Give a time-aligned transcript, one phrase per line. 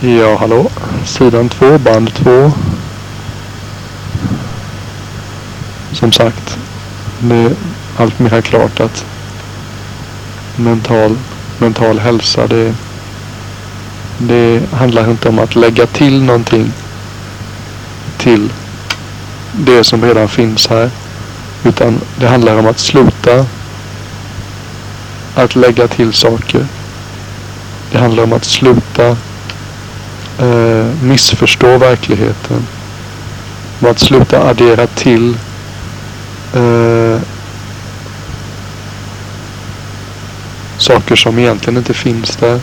[0.00, 0.70] Ja, hallå.
[1.04, 2.52] Sidan 2, band 2.
[5.92, 6.58] Som sagt,
[7.18, 7.52] det är
[7.96, 9.04] allt mer klart att
[10.56, 11.16] mental,
[11.58, 12.74] mental hälsa, det,
[14.18, 16.72] det handlar inte om att lägga till någonting
[18.18, 18.52] till
[19.52, 20.90] det som redan finns här.
[21.64, 23.46] Utan det handlar om att sluta
[25.34, 26.66] att lägga till saker.
[27.92, 29.16] Det handlar om att sluta
[30.38, 32.66] eh, missförstå verkligheten.
[33.80, 35.36] Och att sluta addera till
[36.54, 37.20] eh,
[40.78, 42.60] saker som egentligen inte finns där.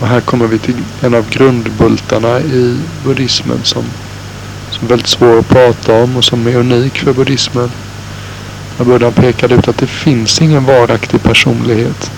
[0.00, 3.84] Och här kommer vi till en av grundbultarna i buddhismen som,
[4.70, 7.70] som är väldigt svår att prata om och som är unik för buddhismen.
[8.78, 12.10] När Buddha pekade ut att det finns ingen varaktig personlighet.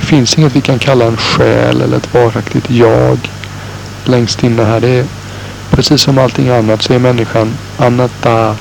[0.00, 3.18] Det finns inget vi kan kalla en själ eller ett varaktigt jag
[4.04, 4.80] längst inne här.
[4.80, 5.06] Det är
[5.70, 8.56] precis som allting annat så är människan anatta.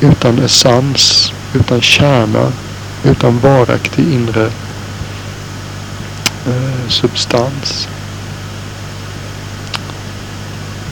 [0.00, 2.52] Utan essens, utan kärna,
[3.04, 4.46] utan varaktig inre
[6.46, 7.88] eh, substans.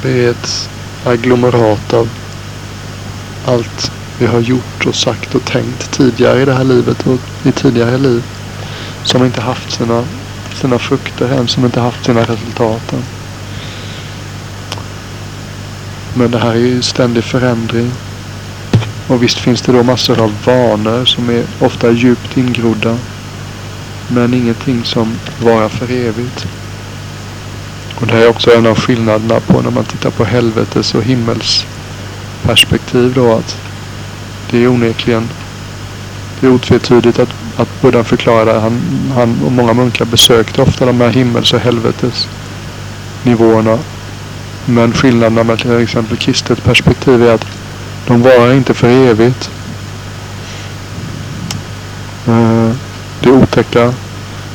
[0.02, 0.70] Det är ett
[1.04, 2.08] agglomerat av
[3.46, 7.52] allt vi har gjort och sagt och tänkt tidigare i det här livet och i
[7.52, 8.24] tidigare liv.
[9.04, 10.04] Som inte haft sina,
[10.54, 13.04] sina frukter än, som inte haft sina resultat än.
[16.14, 17.92] Men det här är ju ständig förändring.
[19.06, 22.96] Och visst finns det då massor av vanor som är ofta djupt ingrodda.
[24.08, 26.46] Men ingenting som varar för evigt.
[27.94, 31.02] Och det här är också en av skillnaderna på när man tittar på helvetes och
[31.02, 31.66] himmels
[32.42, 33.65] perspektiv då att
[34.50, 35.28] det är onekligen
[36.40, 38.80] det är otvetydigt att, att Buddha förklarar han,
[39.14, 42.28] han och många munkar besökte ofta de här himmels och helvetes
[43.22, 43.78] nivåerna.
[44.64, 47.46] Men skillnaden med till exempel kristet perspektiv är att
[48.06, 49.50] de varar inte för evigt.
[52.26, 52.70] Eh,
[53.20, 53.94] det otäcka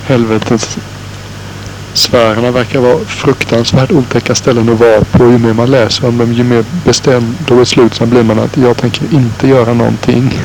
[0.05, 0.77] helvetet
[1.93, 5.23] Sfärerna verkar vara fruktansvärt otäcka ställen att vara på.
[5.23, 8.77] Ju mer man läser om dem, ju mer bestämd och beslutsam blir man att jag
[8.77, 10.41] tänker inte göra någonting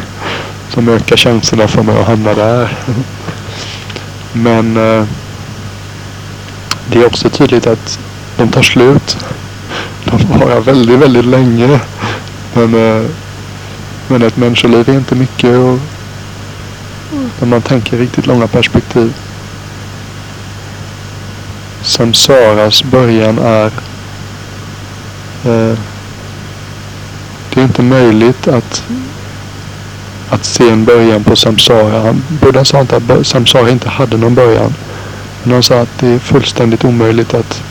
[0.69, 2.77] som ökar chanserna för mig att hamna där.
[4.33, 5.05] Men eh,
[6.87, 7.99] det är också tydligt att
[8.37, 9.17] de tar slut.
[10.05, 11.81] De varar väldigt, väldigt länge.
[12.55, 13.11] Men, eh,
[14.09, 15.79] men ett människoliv är inte mycket och
[17.41, 19.13] när man tänker riktigt långa perspektiv.
[21.97, 23.67] Samsaras början är
[25.45, 25.79] eh,
[27.55, 28.85] det är inte möjligt att
[30.31, 32.17] att se en början på samsara.
[32.29, 34.75] Buddha sa inte att samsara inte hade någon början.
[35.43, 37.63] Men han sa att det är fullständigt omöjligt att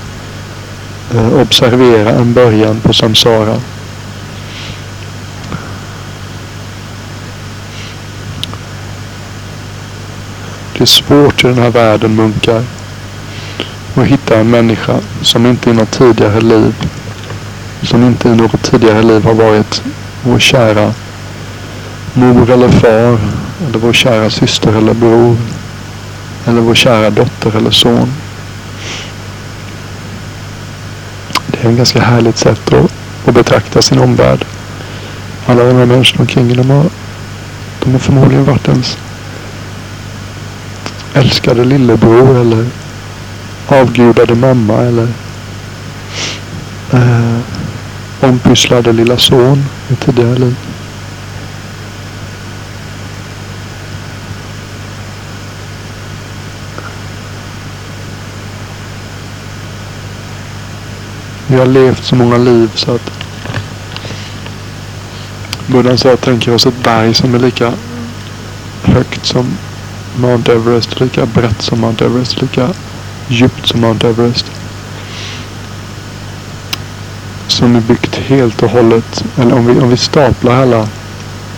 [1.13, 3.61] eh, observera en början på samsara.
[10.73, 12.63] Det är svårt i den här världen munkar
[13.95, 16.75] och hitta en människa som inte i något tidigare liv,
[17.81, 19.83] som inte i något tidigare liv har varit
[20.23, 20.93] vår kära
[22.13, 23.19] mor eller far,
[23.67, 25.37] eller vår kära syster eller bror,
[26.45, 28.13] eller vår kära dotter eller son.
[31.47, 32.91] Det är en ganska härligt sätt att,
[33.25, 34.45] att betrakta sin omvärld.
[35.45, 36.85] Alla de här människorna omkring de har,
[37.83, 38.97] de har förmodligen varit ens
[41.13, 42.65] älskade lillebror eller
[43.67, 45.07] avgudade mamma eller
[46.93, 47.39] eh,
[48.21, 50.55] ompysslade lilla son i tidigare liv.
[61.47, 63.11] Vi har levt så många liv så att
[65.67, 67.73] Buddha sa att tänker oss ett berg som är lika
[68.83, 69.57] högt som
[70.17, 72.69] Mount Everest, lika brett som Mount Everest, lika
[73.27, 74.45] djupt som Mount Everest.
[77.47, 79.23] Som är byggt helt och hållet.
[79.37, 80.87] Eller om vi, om vi staplar alla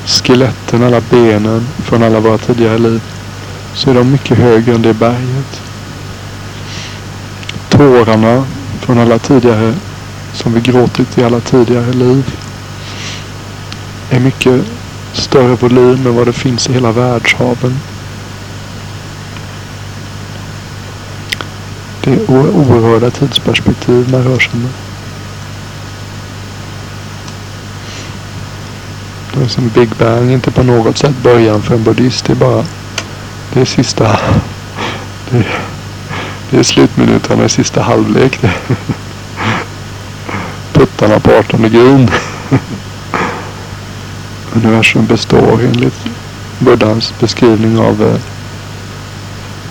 [0.05, 3.01] skeletten, alla benen från alla våra tidigare liv.
[3.73, 5.61] Så är de mycket högre än det berget.
[7.69, 8.45] Tårarna
[8.79, 9.73] från alla tidigare,
[10.33, 12.35] som vi gråtit i alla tidigare liv.
[14.09, 14.61] Är mycket
[15.13, 17.79] större volym än vad det finns i hela världshaven.
[22.07, 24.69] Det är oerhörda tidsperspektiv man rör sig med.
[29.33, 32.25] Det är som Big Bang inte på något sätt början för en buddhist.
[32.25, 32.65] Det är bara
[33.53, 34.03] det är sista.
[35.29, 35.59] Det är,
[36.49, 38.39] Det är slutminuterna i sista halvlek.
[40.73, 42.11] Puttarna på 18 grund.
[44.53, 46.05] Universum består enligt
[46.59, 48.19] Buddhas beskrivning av eh,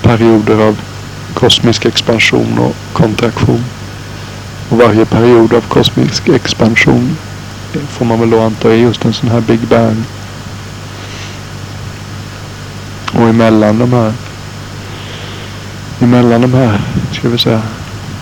[0.02, 0.76] perioder av
[1.36, 3.64] kosmisk expansion och kontraktion.
[4.68, 7.16] Och varje period av kosmisk expansion
[7.88, 10.04] får man väl då anta är just en sån här Big Bang.
[13.12, 14.12] Och emellan de här
[16.00, 16.80] emellan de här,
[17.12, 17.62] ska vi säga,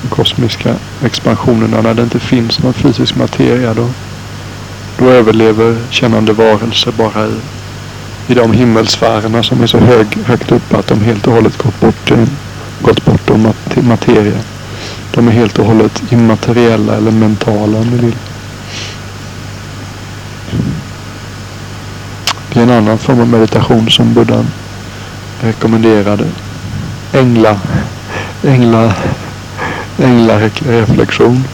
[0.09, 0.75] kosmiska
[1.05, 3.91] expansionerna när det inte finns någon fysisk materia då,
[4.99, 7.35] då överlever kännande varelser bara i,
[8.27, 11.81] i de himmelsfärerna som är så hög, högt upp att de helt och hållet gått
[11.81, 12.13] bort,
[12.81, 14.39] gått bortom materia.
[15.11, 18.17] De är helt och hållet immateriella eller mentala om ni vill.
[22.53, 24.45] Det är en annan form av meditation som Buddha
[25.41, 26.25] rekommenderade.
[27.13, 27.61] Ängla,
[28.45, 28.95] ängla,
[29.99, 31.45] änglareflektion.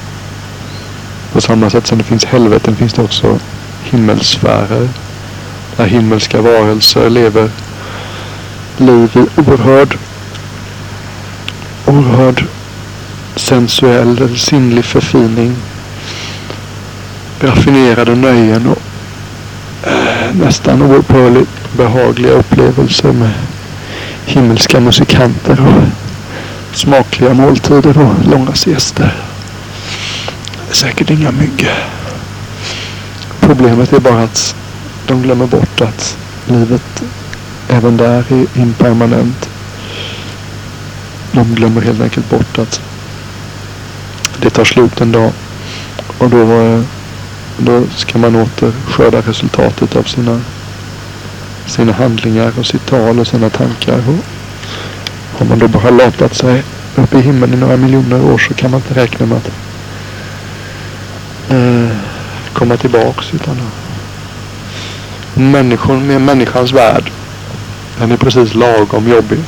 [1.33, 3.39] På samma sätt som det finns helveten finns det också
[3.83, 4.89] himmelsfärer.
[5.77, 7.51] Där himmelska varelser lever
[8.77, 9.99] liv i oerhörd,
[11.91, 12.45] oerhörd
[13.37, 15.57] sensuell eller sinnlig förfining.
[17.41, 18.83] Raffinerade nöjen och
[19.89, 23.31] eh, nästan oupphörligt behagliga upplevelser med
[24.27, 29.17] himmelska musikanter och smakliga måltider och långa siester.
[30.71, 31.69] Säkert inga mygg.
[33.41, 34.55] Problemet är bara att
[35.07, 36.17] de glömmer bort att
[36.47, 37.03] livet
[37.69, 39.49] även där är impermanent.
[41.33, 42.81] De glömmer helt enkelt bort att
[44.43, 45.33] det tar slut en dag.
[46.19, 46.81] Och då, eh,
[47.59, 50.41] då ska man åter skörda resultatet av sina,
[51.67, 53.99] sina handlingar och sitt tal och sina tankar.
[54.09, 54.25] Och
[55.39, 56.63] har man då bara latat sig
[56.97, 59.51] uppe i himlen i några miljoner år så kan man inte räkna med att
[61.51, 61.97] eh,
[62.53, 63.35] komma tillbaks.
[63.35, 63.57] Utan
[65.35, 67.11] människan med människans värld.
[67.99, 69.39] Den är precis lagom jobbig.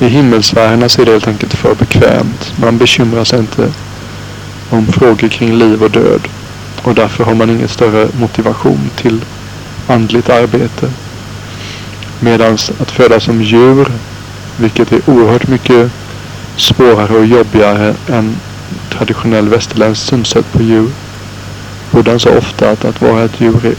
[0.00, 2.52] I himmelsfärerna så är det helt enkelt för bekvämt.
[2.56, 3.72] Man bekymrar sig inte
[4.70, 6.28] om frågor kring liv och död.
[6.82, 9.24] Och därför har man ingen större motivation till
[9.86, 10.90] andligt arbete.
[12.20, 13.86] Medan att födas som djur,
[14.56, 15.90] vilket är oerhört mycket
[16.56, 18.36] svårare och jobbigare än
[18.90, 20.90] traditionell västerländsk synsätt på djur.
[21.90, 23.74] Buddha sa ofta att att vara ett djur är,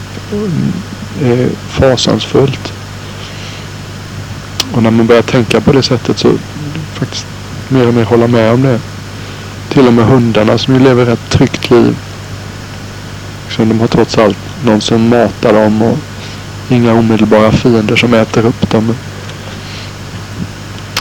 [1.26, 2.74] är fasansfullt.
[4.78, 6.32] Och när man börjar tänka på det sättet så
[6.94, 7.26] faktiskt
[7.70, 8.80] mer och mer hålla med om det.
[9.70, 11.98] Till och med hundarna som ju lever ett tryggt liv.
[13.50, 15.98] Så de har trots allt någon som matar dem och
[16.70, 18.96] inga omedelbara fiender som äter upp dem.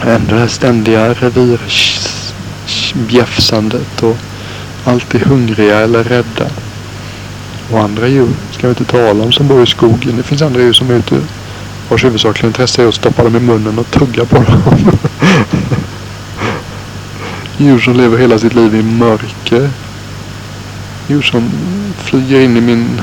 [0.02, 4.16] Ändå det här ständiga revirbjäfsandet och
[4.84, 6.46] alltid hungriga eller rädda.
[7.70, 10.16] Och andra djur ska vi inte tala om som bor i skogen.
[10.16, 11.20] Det finns andra djur som är ute
[11.88, 14.62] vars huvudsakliga intresse är att stoppa dem i munnen och tugga på dem.
[17.58, 19.70] Djur som lever hela sitt liv i mörker.
[21.08, 21.50] Djur som
[21.98, 23.00] flyger in i, min,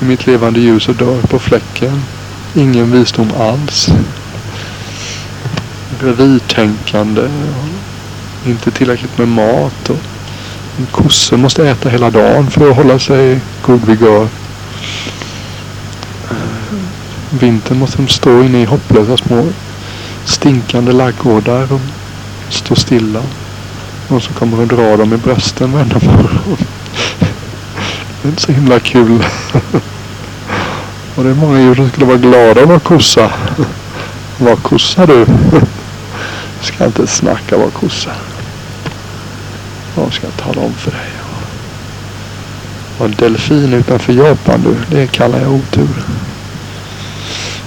[0.00, 2.02] i mitt levande ljus och dör på fläcken.
[2.54, 3.88] Ingen visdom alls.
[6.00, 7.28] Revirtänkande.
[8.46, 9.90] Inte tillräckligt med mat.
[9.90, 9.98] Och
[10.78, 14.28] en kosse måste äta hela dagen för att hålla sig god vigör.
[17.40, 19.48] Vintern måste de stå inne i hopplösa små
[20.24, 21.80] stinkande laggårdar och
[22.48, 23.22] stå stilla.
[24.08, 26.56] Och så kommer och dra dem i brösten varenda morgon.
[28.22, 29.24] Det är inte så himla kul.
[31.14, 33.30] Och det är många djur som skulle vara glada att vara kossa.
[34.38, 35.26] Var kossa du?
[36.60, 38.10] Ska inte snacka var kossa.
[39.94, 41.10] Vad ska jag tala om för dig?
[42.98, 46.04] Och delfin utanför Japan du, det kallar jag otur.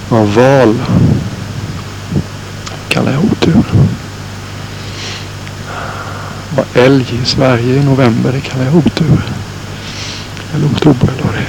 [0.08, 0.74] Av val
[2.88, 3.62] kallar jag otur.
[6.56, 9.22] Var älg i Sverige i november, det kallar jag otur.
[10.54, 11.46] Eller oktober då det.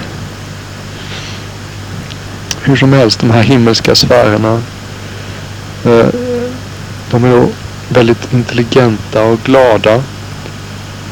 [2.62, 4.62] Hur som helst, de här himmelska sfärerna.
[5.86, 6.08] Eh,
[7.12, 7.50] de är då
[7.90, 9.96] väldigt intelligenta och glada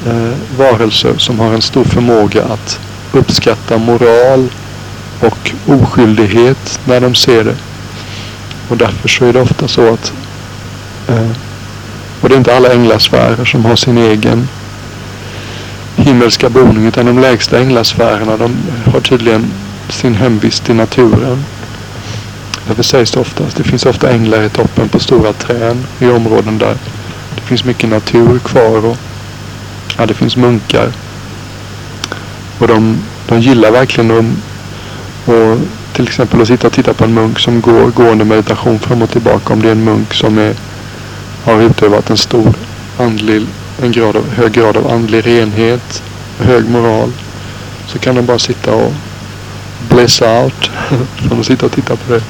[0.06, 2.80] eh, varelser som har en stor förmåga att
[3.12, 4.50] uppskatta moral
[5.20, 7.56] och oskyldighet när de ser det.
[8.70, 10.14] Och därför så är det ofta så att
[11.08, 11.32] eh,
[12.22, 14.48] och det är inte alla änglasfärer som har sin egen
[15.96, 18.56] himmelska boning utan de lägsta änglasfärerna de
[18.94, 19.52] har tydligen
[19.90, 21.46] sin hemvist i naturen.
[22.68, 23.58] Därför sägs det oftast.
[23.58, 26.78] Det finns ofta änglar i toppen på stora träd i områden där
[27.36, 28.98] det finns mycket natur kvar och
[29.98, 30.92] ja, det finns munkar.
[32.60, 34.26] Och de, de gillar verkligen att
[35.26, 35.58] och
[35.94, 39.10] till exempel att sitta och titta på en munk som går gående meditation fram och
[39.10, 39.54] tillbaka.
[39.54, 40.56] Om det är en munk som är,
[41.44, 42.54] har utövat en stor
[43.00, 43.48] andlig,
[43.82, 46.04] en grad av, hög grad av andlig renhet,
[46.40, 47.12] hög moral.
[47.88, 48.94] Så kan den bara sitta och
[49.90, 50.72] bliss out.
[51.16, 52.22] Från att sitta och titta på det.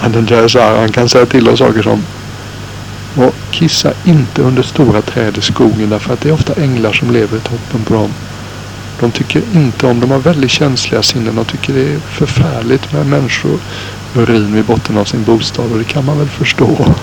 [0.00, 2.02] Här, han kan säga till oss saker som
[3.16, 7.10] och kissa inte under stora träd i skogen därför att det är ofta änglar som
[7.10, 8.10] lever i toppen på dem.
[9.00, 11.34] De tycker inte om, de har väldigt känsliga sinnen.
[11.34, 13.58] De tycker det är förfärligt med människor
[14.14, 16.94] urin vid botten av sin bostad och det kan man väl förstå.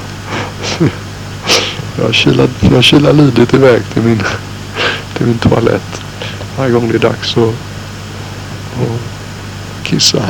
[1.98, 4.24] Jag kilar, jag kilar lydigt iväg till min,
[5.18, 6.02] till min toalett
[6.58, 9.02] varje gång det är dags att, att
[9.84, 10.24] kissa.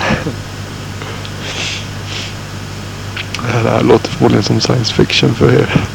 [3.36, 5.86] Det här låter förmodligen som science fiction för er.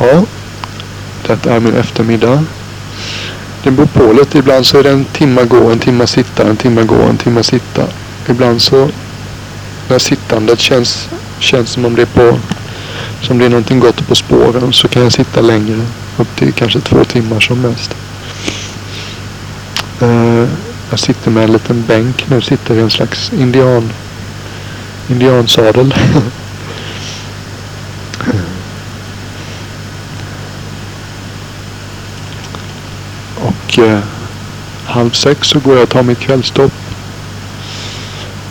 [0.00, 0.24] Ja,
[1.26, 2.44] detta är min eftermiddag.
[3.62, 4.38] Det beror på lite.
[4.38, 7.42] Ibland så är det en timma gå, en timma sitta, en timma gå, en timma
[7.42, 7.86] sitta.
[8.28, 8.88] Ibland så
[9.88, 12.38] när sittandet känns, känns som om det är på
[13.22, 15.80] som det är någonting gott på spåren så kan jag sitta längre.
[16.16, 17.94] Upp till kanske två timmar som mest.
[20.02, 20.48] Uh,
[20.90, 22.40] jag sitter med en liten bänk nu.
[22.40, 23.92] Sitter i en slags indian
[25.08, 25.94] indiansadel.
[33.86, 33.98] eh,
[34.84, 36.72] halv sex så går jag och tar mitt kvällstopp.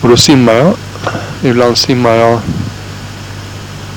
[0.02, 0.74] Och då simmar jag.
[1.44, 2.42] Ibland simmar jag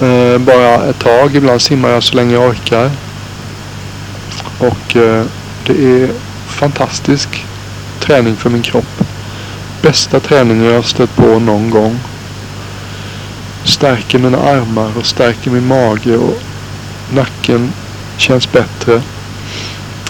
[0.03, 1.37] Eh, bara ett tag.
[1.37, 2.91] Ibland simmar jag så länge jag orkar.
[4.59, 5.25] Och eh,
[5.67, 6.11] det är
[6.47, 7.45] fantastisk
[8.01, 9.05] träning för min kropp.
[9.83, 11.99] Bästa träningen jag har stött på någon gång.
[13.65, 16.39] Stärker mina armar och stärker min mage och
[17.15, 17.73] nacken
[18.17, 19.03] känns bättre.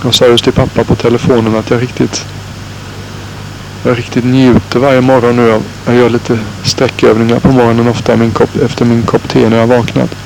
[0.05, 2.27] Jag sa just till pappa på telefonen att jag riktigt
[3.85, 5.61] jag riktigt njuter varje morgon nu.
[5.87, 9.67] Jag gör lite sträckövningar på morgonen ofta min kopp, efter min kopp te när jag
[9.67, 10.17] vaknat.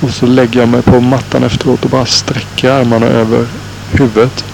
[0.00, 3.46] Och så lägger jag mig på mattan efteråt och bara sträcker armarna över
[3.92, 4.44] huvudet.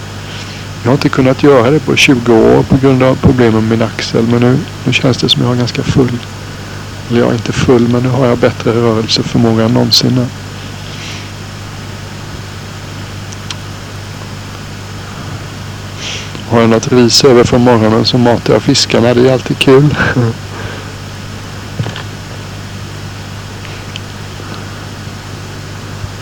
[0.83, 3.81] Jag har inte kunnat göra det på 20 år på grund av problem med min
[3.81, 4.27] axel.
[4.27, 6.17] Men nu, nu känns det som jag har ganska full.
[7.09, 10.25] Eller jag är inte full men nu har jag bättre rörelseförmåga än någonsin.
[16.49, 19.13] Har jag något ris över från morgonen så matar jag fiskarna.
[19.13, 19.95] Det är alltid kul.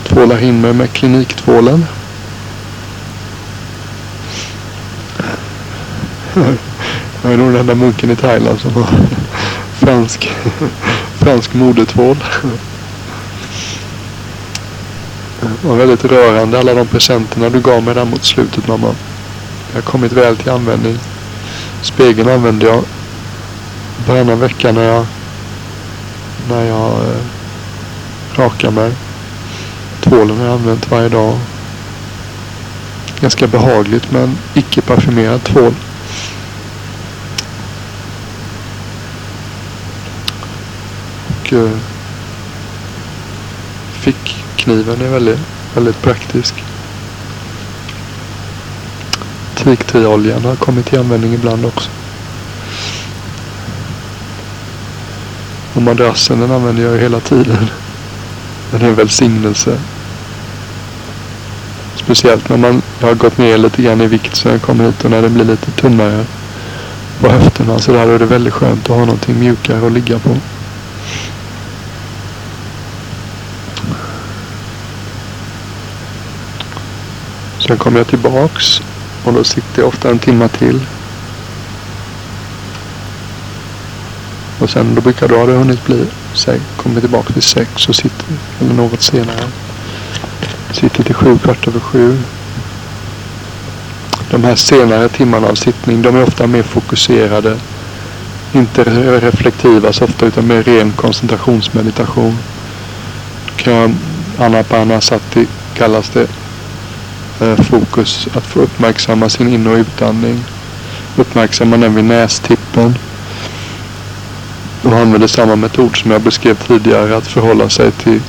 [0.04, 1.86] Tvålar in mig med kliniktvålen.
[7.22, 8.86] Jag är nog den enda munken i Thailand som har
[9.72, 10.30] fransk,
[11.18, 12.16] fransk modetvål.
[15.40, 18.94] Det var väldigt rörande alla de presenterna du gav mig där mot slutet mamma.
[19.78, 20.98] Jag har kommit väl till användning.
[21.82, 22.84] Spegeln använder jag
[24.06, 25.06] varannan vecka när jag,
[26.48, 27.20] när jag eh,
[28.34, 28.92] rakar mig.
[30.00, 31.38] Tvålen har jag använt varje dag.
[33.20, 35.74] Ganska behagligt men icke parfymerad tvål.
[41.28, 41.78] Och eh,
[43.92, 45.40] fickkniven är väldigt,
[45.74, 46.54] väldigt praktisk.
[49.58, 51.90] Teaktroljan har kommit till användning ibland också.
[55.74, 57.70] Och madrassen den använder jag ju hela tiden.
[58.70, 59.78] Den är en välsignelse.
[61.96, 65.10] Speciellt när man har gått ner lite grann i vikt så jag kommer hit och
[65.10, 66.24] när det blir lite tunnare
[67.20, 70.36] på höfterna så där är det väldigt skönt att ha någonting mjukare att ligga på.
[77.66, 78.82] Sen kommer jag tillbaks
[79.24, 80.80] och då sitter jag ofta en timme till.
[84.58, 87.96] Och sen då brukar då ha det hunnit bli, säg, kommer tillbaka vid sex och
[87.96, 88.26] sitter,
[88.60, 89.44] eller något senare.
[90.72, 92.18] Sitter till sju, kvart över sju.
[94.30, 97.56] De här senare timmarna av sittning, de är ofta mer fokuserade.
[98.52, 98.84] Inte
[99.20, 102.38] reflektiva så ofta utan mer ren koncentrationsmeditation.
[103.56, 103.94] Kan jag,
[104.38, 105.00] Anapana
[105.74, 106.26] kallas det
[107.40, 110.44] Eh, fokus att få uppmärksamma sin in och utandning.
[111.16, 112.94] Uppmärksamma den vid nästippen.
[114.82, 117.16] Och använder samma metod som jag beskrev tidigare.
[117.16, 118.20] Att förhålla sig till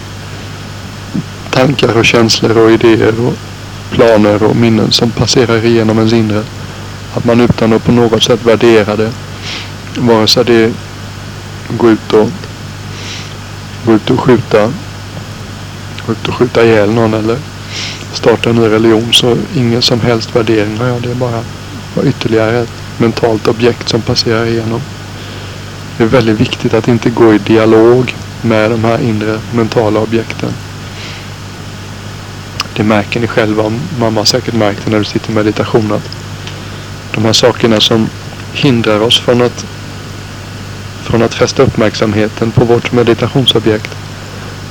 [1.49, 3.33] tankar och känslor och idéer och
[3.91, 6.43] planer och minnen som passerar igenom ens inre.
[7.13, 9.11] Att man utan att på något sätt värdera det,
[9.97, 10.73] vare sig det
[11.69, 12.29] går ut och,
[13.85, 14.73] går ut och skjuta,
[16.05, 17.37] gå ut och skjuta ihjäl någon eller
[18.19, 21.01] starta en ny religion så ingen som helst värdering har jag.
[21.01, 21.43] Det är bara
[22.03, 24.81] ytterligare ett mentalt objekt som passerar igenom.
[25.97, 30.49] Det är väldigt viktigt att inte gå i dialog med de här inre mentala objekten.
[32.75, 33.71] Det märker ni själva.
[33.99, 35.91] Mamma har säkert märkt det när du sitter i meditation.
[35.91, 36.09] Att
[37.15, 38.09] de här sakerna som
[38.53, 39.65] hindrar oss från att,
[41.03, 43.95] från att fästa uppmärksamheten på vårt meditationsobjekt.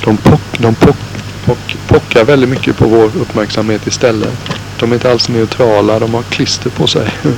[0.05, 1.08] De, pock, de pock,
[1.49, 4.33] pock, pockar väldigt mycket på vår uppmärksamhet istället.
[4.79, 5.99] De är inte alls neutrala.
[5.99, 7.09] De har klister på sig.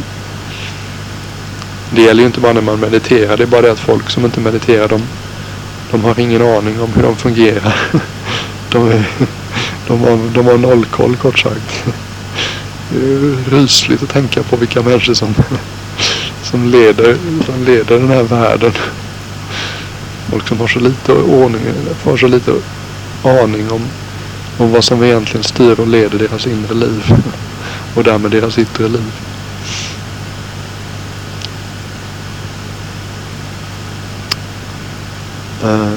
[1.96, 3.38] Det gäller ju inte bara när man mediterar.
[3.38, 5.02] Det är bara det att folk som inte mediterar de,
[5.92, 7.76] de har ingen aning om hur de fungerar.
[8.72, 9.04] De, är,
[9.88, 11.84] de, har, de har nollkoll kort sagt.
[12.90, 15.36] Det är rysligt att tänka på vilka människor som,
[16.44, 18.72] som, leder, som leder den här världen.
[20.30, 21.62] Folk som har så lite ordning,
[22.04, 22.52] har så lite
[23.24, 23.82] aning om,
[24.62, 27.14] om vad som egentligen styr och leder deras inre liv.
[27.96, 29.12] Och därmed deras yttre liv.
[35.64, 35.94] Eh,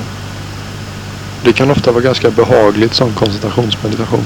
[1.44, 4.25] det kan ofta vara ganska behagligt som koncentrationsmeditation.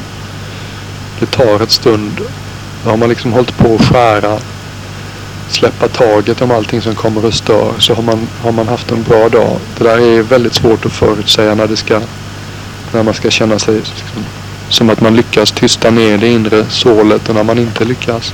[1.20, 2.20] Det tar ett stund.
[2.84, 4.38] Då har man liksom hållit på att skära,
[5.48, 7.72] släppa taget om allting som kommer och stör.
[7.78, 9.58] Så har man, har man haft en bra dag.
[9.78, 12.00] Det där är väldigt svårt att förutsäga när det ska,
[12.92, 13.82] när man ska känna sig
[14.68, 18.32] som att man lyckas tysta ner det inre sålet och när man inte lyckas.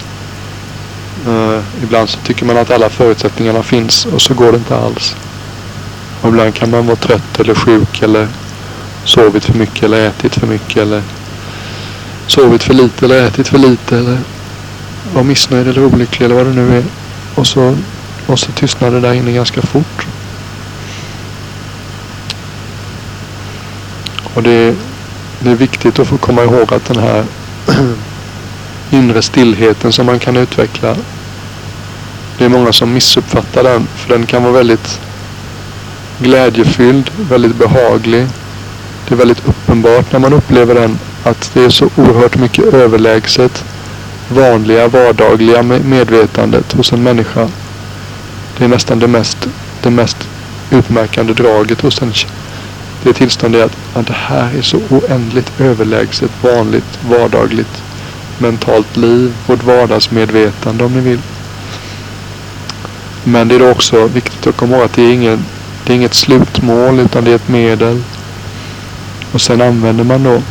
[1.28, 5.16] Uh, ibland så tycker man att alla förutsättningarna finns och så går det inte alls.
[6.20, 8.28] Och ibland kan man vara trött eller sjuk eller
[9.04, 11.02] sovit för mycket eller ätit för mycket eller
[12.26, 14.18] sovit för lite eller ätit för lite eller
[15.14, 16.84] var missnöjd eller olycklig eller vad det nu är.
[17.34, 17.76] Och så,
[18.26, 20.06] och så tystnar det där inne ganska fort.
[24.34, 24.74] Och det,
[25.40, 27.24] det är viktigt att få komma ihåg att den här
[28.90, 30.96] inre stillheten som man kan utveckla.
[32.38, 33.86] Det är många som missuppfattar den.
[33.96, 35.00] För den kan vara väldigt
[36.18, 38.26] glädjefylld, väldigt behaglig.
[39.08, 43.64] Det är väldigt uppenbart när man upplever den att det är så oerhört mycket överlägset
[44.28, 47.48] vanliga vardagliga medvetandet hos en människa.
[48.58, 49.48] Det är nästan det mest,
[49.82, 50.16] det mest
[50.70, 52.12] utmärkande draget hos en
[53.02, 57.82] det tillståndet är att, att det här är så oändligt överlägset vanligt vardagligt
[58.38, 61.20] mentalt liv, vårt vardagsmedvetande om ni vill.
[63.24, 65.44] Men det är då också viktigt att komma ihåg att det är ingen
[65.86, 68.02] det är inget slutmål utan det är ett medel.
[69.32, 70.42] Och sen använder man då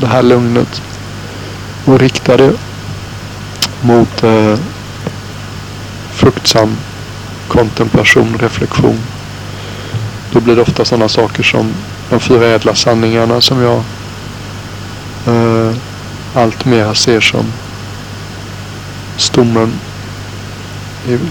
[0.00, 0.82] det här lugnet
[1.84, 2.52] och riktar det
[3.80, 4.58] mot eh,
[6.12, 6.76] fruktsam
[7.48, 8.98] kontemplation, reflektion.
[10.32, 11.72] Då blir det ofta sådana saker som
[12.12, 13.82] de fyra ädla sanningarna som jag
[15.26, 15.76] eh,
[16.34, 17.52] allt mer ser som
[19.16, 19.72] stommen,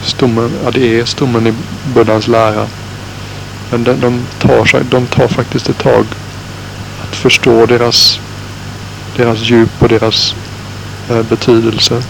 [0.03, 1.53] stommen, ja det är stommen i
[1.93, 2.67] Buddhas lära.
[3.69, 6.05] Men de, de, tar, de tar faktiskt ett tag
[7.03, 8.19] att förstå deras,
[9.17, 10.35] deras djup och deras
[11.09, 12.03] eh, betydelse.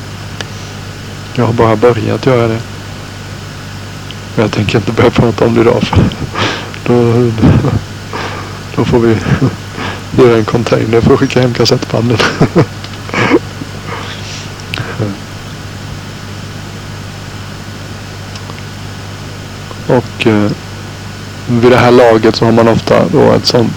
[1.35, 2.61] Jag har bara börjat göra det.
[4.35, 5.83] Men jag tänker inte börja prata om det idag.
[5.83, 6.03] För
[6.87, 7.31] då,
[8.81, 9.17] då får vi
[10.23, 12.17] göra en container för att skicka hem kassettbanden.
[19.87, 20.51] Och eh,
[21.47, 23.73] vid det här laget så har man ofta då ett sånt.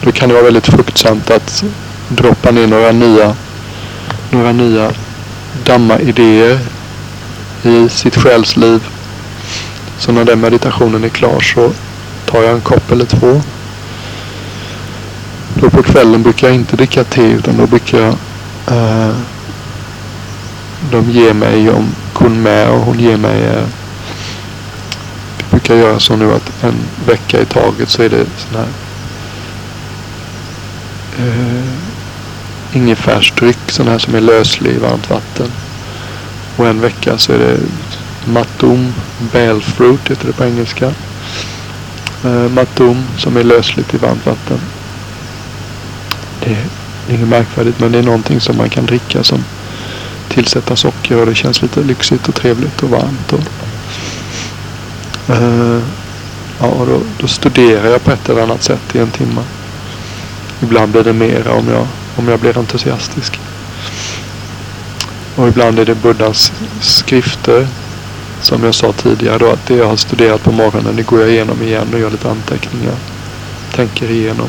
[0.00, 1.64] Då kan det vara väldigt fruktsamt att
[2.08, 3.36] droppa ner några nya,
[4.30, 4.90] några nya
[5.64, 6.58] damma-idéer
[7.62, 8.86] i sitt själsliv.
[9.98, 11.72] Så när den meditationen är klar så
[12.26, 13.42] tar jag en kopp eller två.
[15.60, 18.14] Då på kvällen brukar jag inte dricka te utan då brukar jag
[18.76, 19.14] eh,
[20.90, 23.66] de ger mig om Kun och hon ger mig eh,
[25.50, 26.74] brukar göra så nu att en
[27.06, 28.68] vecka i taget så är det sån här
[31.18, 31.64] eh,
[32.72, 35.50] ingefärsdryck, sån här som är löslig i varmt vatten.
[36.56, 37.58] Och en vecka så är det
[38.32, 38.92] matum,
[39.32, 40.10] Balefruit.
[40.10, 40.92] heter det på engelska.
[42.24, 44.58] Eh, matum som är lösligt i varmt vatten.
[46.46, 49.44] Det är inget märkvärdigt men det är någonting som man kan dricka som
[50.28, 53.32] tillsätta socker och det känns lite lyxigt och trevligt och varmt.
[53.32, 53.40] Och
[55.30, 55.82] Uh,
[56.60, 59.42] ja, då, då, studerar jag på ett eller annat sätt i en timme.
[60.62, 63.40] Ibland blir det mera om jag, om jag blir entusiastisk.
[65.36, 67.66] Och ibland är det Buddhas skrifter.
[68.40, 71.30] Som jag sa tidigare då, att det jag har studerat på morgonen, det går jag
[71.30, 72.94] igenom igen och gör lite anteckningar.
[73.74, 74.48] Tänker igenom.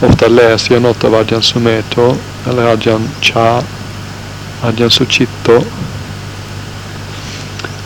[0.00, 2.16] Ofta läser jag något av Adjan Sumeto
[2.48, 3.62] eller Adjan Cha,
[4.62, 5.62] Adjan Suchito.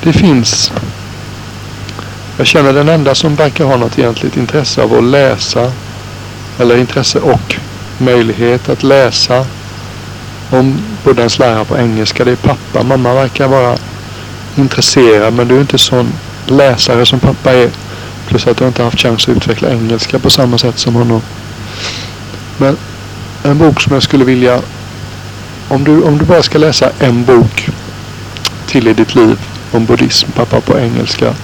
[0.03, 0.72] Det finns
[2.37, 5.72] jag känner den enda som verkar ha något egentligt intresse av att läsa
[6.59, 7.57] eller intresse och
[7.98, 9.46] möjlighet att läsa
[10.50, 12.24] om Buddhas lära på engelska.
[12.24, 12.83] Det är pappa.
[12.83, 13.79] Mamma verkar vara
[14.57, 16.12] intresserad men du är inte sån
[16.46, 17.70] läsare som pappa är.
[18.27, 21.22] Plus att du inte haft chans att utveckla engelska på samma sätt som honom.
[22.56, 22.76] Men
[23.42, 24.60] en bok som jag skulle vilja...
[25.68, 27.68] Om du, om du bara ska läsa en bok
[28.66, 29.38] till i ditt liv
[29.72, 31.34] om buddhism, pappa på engelska.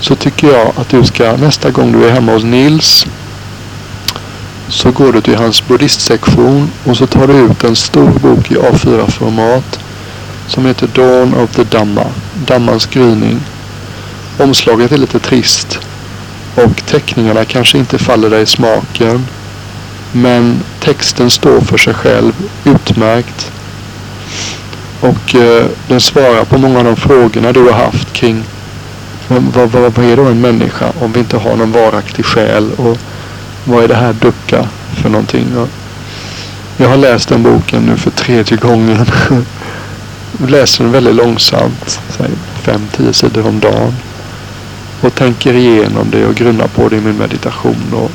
[0.00, 3.06] Så tycker jag att du ska nästa gång du är hemma hos Nils
[4.68, 8.54] så går du till hans buddhistsektion och så tar du ut en stor bok i
[8.54, 9.80] A4-format
[10.48, 12.06] som heter Dawn of the Dhamma,
[12.46, 13.40] Dhammans gryning.
[14.38, 15.78] Omslaget är lite trist
[16.54, 19.26] och teckningarna kanske inte faller dig i smaken.
[20.22, 22.32] Men texten står för sig själv
[22.64, 23.52] utmärkt.
[25.00, 28.44] Och eh, den svarar på många av de frågorna du har haft kring
[29.28, 32.98] vad, vad, vad är då en människa om vi inte har någon varaktig själ och
[33.64, 35.56] vad är det här ducka för någonting?
[35.56, 35.68] Och
[36.76, 39.06] jag har läst den boken nu för tredje gången.
[40.48, 42.00] läser den väldigt långsamt,
[42.62, 43.94] fem, tio sidor om dagen.
[45.00, 47.92] Och tänker igenom det och grunnar på det i min meditation.
[47.92, 48.10] Och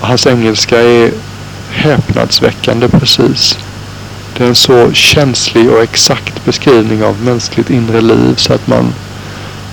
[0.00, 1.12] hans engelska är
[1.70, 3.58] häpnadsväckande precis.
[4.36, 8.94] Det är en så känslig och exakt beskrivning av mänskligt inre liv så att man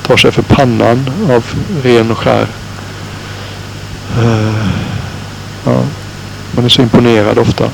[0.04, 1.46] tar sig för pannan av
[1.84, 2.48] ren och skär.
[4.20, 4.68] Uh,
[5.66, 5.84] ja.
[6.52, 7.70] Man är så imponerad ofta.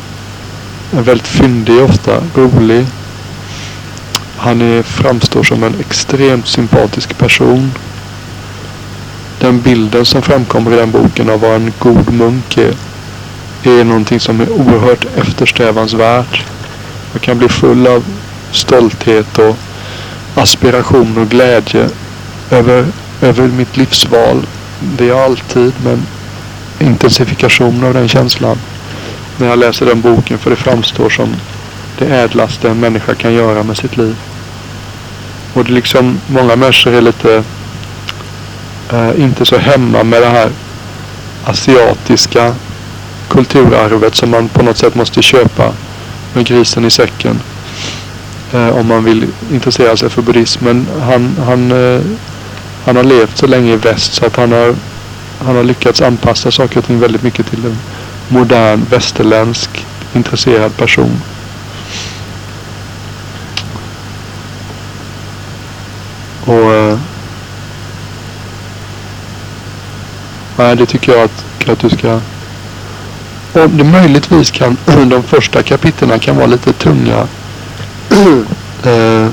[0.92, 2.86] Är väldigt fyndig ofta, rolig.
[4.38, 7.72] Han är, framstår som en extremt sympatisk person.
[9.44, 12.76] Den bilden som framkommer i den boken av vad en god munk är,
[13.64, 16.46] är någonting som är oerhört eftersträvansvärt.
[17.14, 18.04] Man kan bli full av
[18.52, 19.58] stolthet och
[20.36, 21.90] aspiration och glädje
[22.52, 22.86] över,
[23.22, 24.48] över mitt livsval.
[24.98, 26.06] Det är alltid, men
[26.80, 28.58] intensifikation av den känslan
[29.38, 30.38] när jag läser den boken.
[30.38, 31.36] För det framstår som
[32.00, 34.16] det ädlaste en människa kan göra med sitt liv.
[35.54, 37.44] Och det är liksom, många människor är lite
[38.94, 40.50] eh, inte så hemma med det här
[41.46, 42.56] asiatiska
[43.28, 45.74] kulturarvet som man på något sätt måste köpa
[46.34, 47.40] med grisen i säcken.
[48.54, 50.88] Eh, om man vill intressera sig för buddhismen.
[51.02, 52.02] Han, han eh,
[52.86, 54.76] han har levt så länge i väst så att han har,
[55.46, 57.78] han har lyckats anpassa saker och ting väldigt mycket till en
[58.28, 61.22] modern västerländsk intresserad person.
[66.46, 66.93] Och eh,
[70.58, 72.20] Nej, det tycker jag att, att du ska...
[73.54, 74.78] Och det möjligtvis kan
[75.10, 77.28] de första kapitlen kan vara lite tunga.
[78.84, 79.28] eh,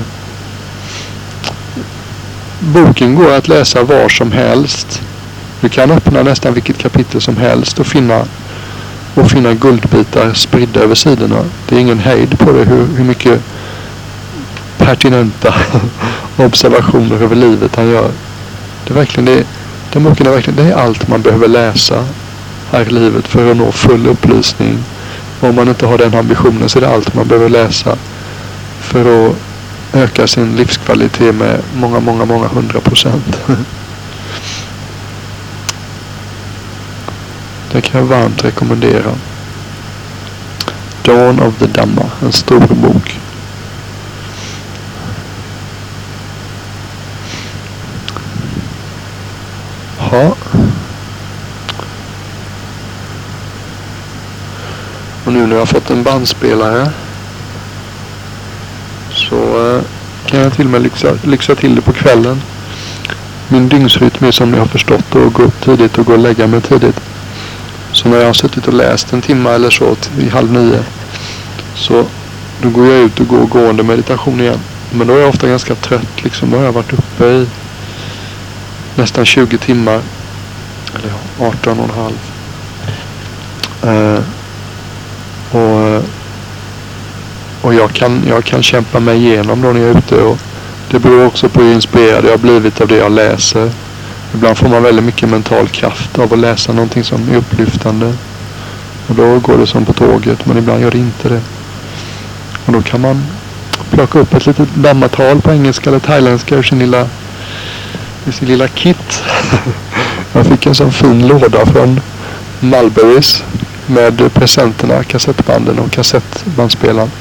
[2.59, 5.01] Boken går att läsa var som helst.
[5.61, 8.25] Du kan öppna nästan vilket kapitel som helst och finna,
[9.13, 11.43] och finna guldbitar spridda över sidorna.
[11.69, 13.41] Det är ingen hejd på det hur, hur mycket
[14.77, 15.53] pertinenta
[16.37, 18.11] observationer över livet han gör.
[18.83, 19.45] Det är verkligen det,
[19.93, 22.05] den boken är verkligen det är allt man behöver läsa
[22.71, 24.83] här i livet för att nå full upplysning.
[25.39, 27.97] Om man inte har den ambitionen så är det allt man behöver läsa
[28.79, 29.35] för att
[29.93, 33.39] öka sin livskvalitet med många, många, många hundra procent.
[37.71, 39.11] Det kan jag varmt rekommendera.
[41.03, 43.19] Dawn of the Dhamma, en stor bok.
[50.11, 50.35] Ja.
[55.25, 56.91] Och nu jag har fått en bandspelare
[59.09, 59.81] så eh,
[60.25, 62.41] kan jag till och med lyxa, lyxa till det på kvällen.
[63.47, 66.47] Min dygnsrytm är som ni har förstått att gå upp tidigt och gå och lägga
[66.47, 66.99] mig tidigt.
[67.91, 70.83] Så när jag har suttit och läst en timme eller så i halv nio
[71.75, 72.05] så
[72.61, 74.59] då går jag ut och går gående meditation igen.
[74.91, 76.51] Men då är jag ofta ganska trött liksom.
[76.51, 77.47] Då har jag varit uppe i
[78.95, 80.01] nästan 20 timmar.
[80.95, 82.17] Eller 18 och en halv.
[83.83, 84.19] Uh,
[85.51, 86.03] och
[87.61, 90.15] och jag kan, jag kan kämpa mig igenom då när jag är ute.
[90.15, 90.37] Och
[90.89, 93.71] det beror också på hur inspirerad jag har blivit av det jag läser.
[94.33, 98.13] Ibland får man väldigt mycket mental kraft av att läsa någonting som är upplyftande.
[99.07, 101.41] Och då går det som på tåget, men ibland gör det inte det.
[102.65, 103.23] Och då kan man
[103.91, 107.07] plocka upp ett litet dammatal på engelska eller thailändska ur sin lilla,
[108.25, 109.23] ur sin lilla kit.
[110.33, 112.01] Jag fick en sån fin låda från
[112.59, 113.43] Mulberries
[113.85, 117.11] med presenterna, kassettbanden och kassettbandspelaren.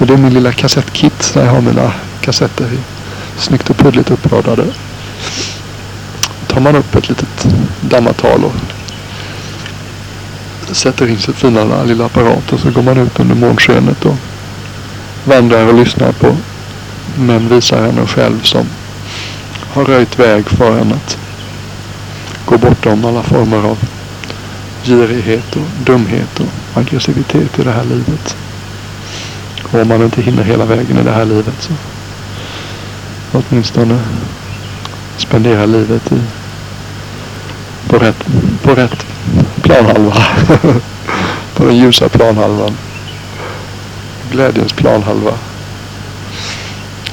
[0.00, 2.78] Så det är min lilla kassettkit där jag har mina kassetter i.
[3.38, 4.64] Snyggt och puddligt uppradade.
[6.46, 7.46] Tar man upp ett litet
[7.80, 8.54] dammatal och
[10.76, 14.16] sätter in sitt fina lilla apparat och så går man ut under månskenet och
[15.24, 16.36] vandrar och lyssnar på
[17.18, 18.66] Men visar henne själv som
[19.72, 21.18] har röjt väg för henne att
[22.44, 23.78] gå bortom alla former av
[24.84, 28.36] girighet och dumhet och aggressivitet i det här livet.
[29.72, 31.72] Och om man inte hinner hela vägen i det här livet så
[33.32, 33.98] åtminstone
[35.16, 36.20] spendera livet i
[37.88, 38.26] på rätt,
[38.62, 39.06] på rätt
[39.62, 40.14] planhalva.
[41.54, 42.76] på den ljusa planhalvan.
[44.30, 45.32] Glädjens planhalva.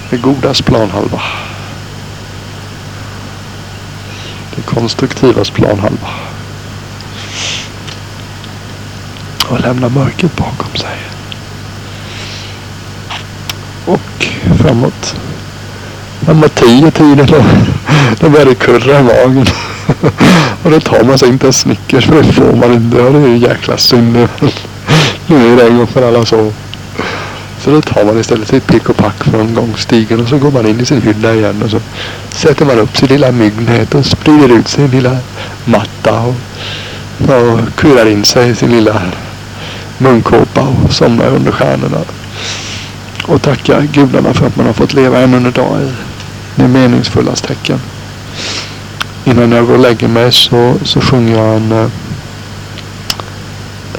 [0.09, 1.21] Det godas planhalva.
[4.55, 6.09] Det konstruktivas planhalva.
[9.49, 10.97] Och lämna mörkret bakom sig.
[13.85, 14.27] Och
[14.67, 15.15] framåt.
[16.25, 17.43] Framåt tio tiden då,
[18.19, 19.45] då börjar det kurra i magen.
[20.63, 23.01] och då tar man sig inte en Snickers för det får man inte.
[23.01, 24.27] Och det är ju jäkla synd.
[25.27, 26.51] Nu är det en gång för alla så.
[27.59, 30.67] Så då tar man istället sitt pick och pack från gångstigen och så går man
[30.67, 31.79] in i sin hylla igen och så
[32.29, 35.17] sätter man upp sin lilla myggnät och sprider ut sin lilla
[35.65, 36.35] matta och,
[37.19, 39.01] och kurar in sig i sin lilla
[39.97, 42.16] munkåpa och somnar under stjärnorna.
[43.27, 45.91] Och tacka gudarna för att man har fått leva ännu en dag i
[46.55, 47.79] det meningsfullas tecken.
[49.25, 51.71] Innan jag går och lägger mig så, så sjunger jag en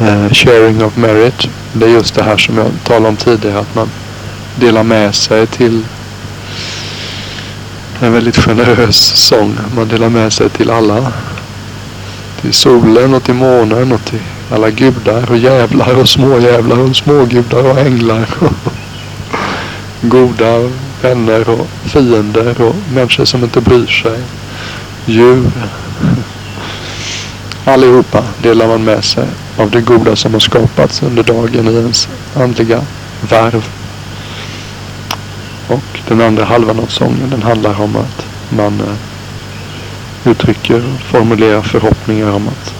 [0.03, 1.49] uh, sharing of merit.
[1.73, 3.59] Det är just det här som jag talade om tidigare.
[3.59, 3.89] Att man
[4.57, 5.85] delar med sig till
[8.01, 9.57] en väldigt generös sång.
[9.77, 11.13] Man delar med sig till alla.
[12.41, 17.71] Till solen och till månen och till alla gudar och jävlar och småjävlar och smågudar
[17.71, 18.27] och änglar.
[20.01, 20.71] Goda
[21.03, 24.19] vänner och fiender och människor som inte bryr sig.
[25.07, 25.51] Djur.
[27.65, 32.09] Allihopa delar man med sig av det goda som har skapats under dagen i ens
[32.35, 32.83] andliga
[33.29, 33.69] värv.
[35.69, 41.63] Och den andra halvan av sången den handlar om att man eh, uttrycker och formulerar
[41.63, 42.75] förhoppningar om att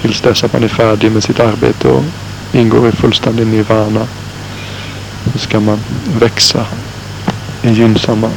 [0.00, 2.04] tills dess att man är färdig med sitt arbete och
[2.52, 4.06] ingår i fullständig nirvana
[5.32, 5.78] då ska man
[6.20, 6.66] växa
[7.62, 8.30] i gynnsamma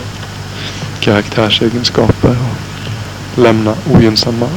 [1.00, 4.48] karaktärsegenskaper och lämna ogynnsamma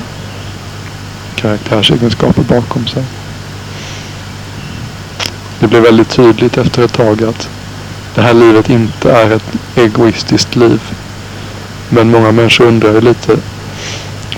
[1.37, 3.05] karaktärsegenskaper bakom sig.
[5.61, 7.49] Det blir väldigt tydligt efter ett tag att
[8.15, 10.81] det här livet inte är ett egoistiskt liv.
[11.89, 13.37] Men många människor undrar lite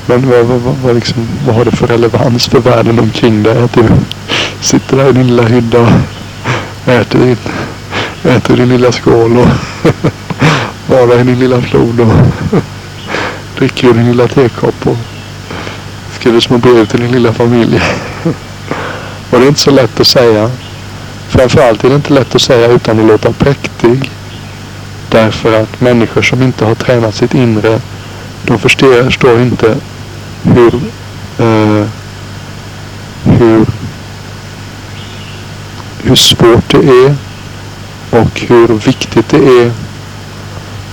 [0.09, 3.59] men vad, vad, vad, liksom, vad har det för relevans för världen omkring dig?
[3.63, 3.85] Att du
[4.61, 5.81] sitter där i din lilla hydda
[6.85, 7.37] och äter din,
[8.25, 9.49] äter din lilla skål och
[10.87, 12.13] badar i din lilla flod och
[13.59, 14.97] dricker ur din lilla tekopp och
[16.19, 17.83] skriver små brev till din lilla familj.
[19.31, 20.51] och det är inte så lätt att säga.
[21.29, 24.11] Framförallt är det inte lätt att säga utan att låta präktig.
[25.11, 27.81] Därför att människor som inte har tränat sitt inre,
[28.43, 29.77] de förstår inte
[30.43, 30.75] hur,
[31.39, 31.87] eh,
[33.25, 33.67] hur,
[36.03, 37.28] hur svårt det är
[38.11, 39.73] och hur viktigt det är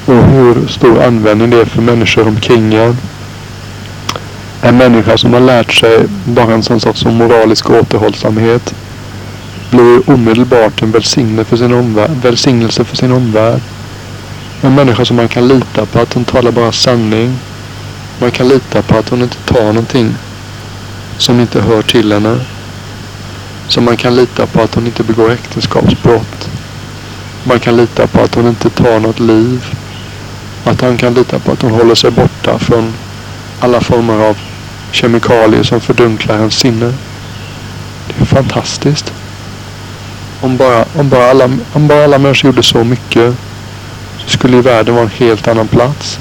[0.06, 2.98] och hur stor användning det är för människor omkring en.
[4.62, 8.74] En människa som har lärt sig bara en sån sak som moralisk återhållsamhet
[9.70, 12.12] blir omedelbart en välsignelse för sin omvärld.
[12.24, 13.62] Välsignelse för sin omvärld.
[14.62, 17.38] En människa som man kan lita på att hon talar bara sanning.
[18.20, 20.16] Man kan lita på att hon inte tar någonting
[21.18, 22.40] som inte hör till henne.
[23.68, 26.50] Så man kan lita på att hon inte begår äktenskapsbrott.
[27.48, 29.66] Man kan lita på att hon inte tar något liv.
[30.64, 32.94] Att han kan lita på att hon håller sig borta från
[33.60, 34.38] alla former av
[34.92, 36.94] kemikalier som fördunklar hans sinne.
[38.08, 39.14] Det är fantastiskt.
[40.42, 43.36] Om bara, om bara, alla, om bara alla människor gjorde så mycket
[44.18, 46.20] så skulle ju världen vara en helt annan plats.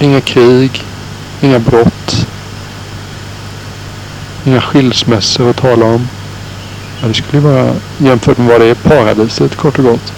[0.00, 0.84] Inga krig,
[1.40, 2.26] inga brott,
[4.44, 6.08] inga skilsmässor att tala om.
[7.02, 10.12] Ja, det skulle ju vara jämfört med vad det är paradiset kort och gott.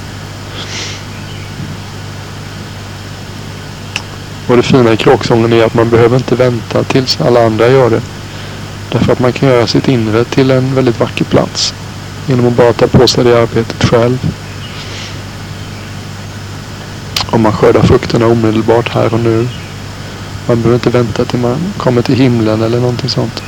[4.47, 7.90] Och det fina i kråksången är att man behöver inte vänta tills alla andra gör
[7.90, 8.01] det.
[8.92, 11.75] Därför att man kan göra sitt inre till en väldigt vacker plats.
[12.27, 14.18] Genom att bara ta på sig det arbetet själv.
[17.27, 19.49] Om man skördar frukterna omedelbart här och nu.
[20.47, 23.42] Man behöver inte vänta till man kommer till himlen eller någonting sånt.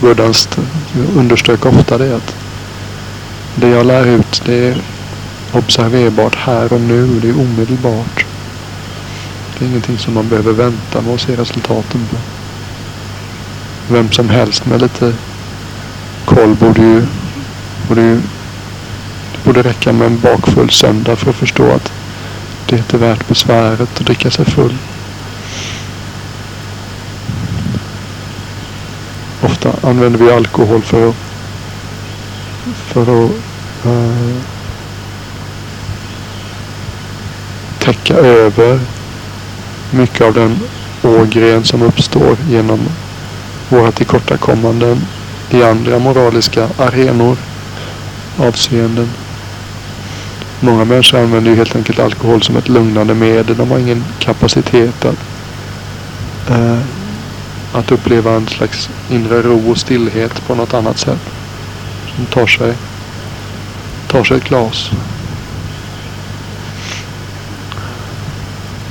[0.00, 0.32] Buddha
[1.16, 2.36] underströk ofta det att
[3.54, 4.76] det jag lär ut det är
[5.52, 7.20] observerbart här och nu.
[7.20, 8.24] Det är omedelbart.
[9.58, 12.16] Det är ingenting som man behöver vänta med att se resultaten på.
[13.94, 15.14] Vem som helst med lite
[16.24, 17.06] koll borde ju,
[17.88, 18.20] borde ju
[19.32, 21.92] det borde räcka med en bakfull söndag för att förstå att
[22.66, 24.74] det är inte värt besväret att dricka sig full.
[29.42, 31.16] Ofta använder vi alkohol för att,
[32.76, 33.30] för att
[33.84, 34.36] eh,
[37.78, 38.80] täcka över
[39.90, 40.58] mycket av den
[41.02, 42.80] ågren som uppstår genom
[43.68, 45.00] våra tillkortakommanden
[45.50, 47.36] i andra moraliska arenor
[48.38, 49.10] avseenden.
[50.60, 53.56] Många människor använder ju helt enkelt alkohol som ett lugnande medel.
[53.56, 55.18] De har ingen kapacitet att,
[56.50, 56.78] eh,
[57.72, 61.30] att uppleva en slags inre ro och stillhet på något annat sätt.
[62.16, 62.74] Som tar sig,
[64.08, 64.90] tar sig ett glas.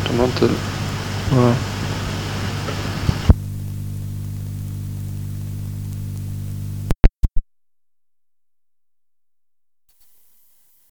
[0.07, 0.49] De har inte
[1.35, 1.68] Nej.